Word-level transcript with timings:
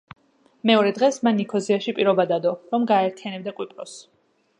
მეორე 0.69 0.93
დღეს 0.99 1.19
მან 1.27 1.37
ნიქოზიაში 1.41 1.93
პირობა 1.99 2.25
დადო, 2.31 2.55
რომ 2.73 2.87
გააერთიანებდა 2.93 3.55
კვიპროსს. 3.61 4.01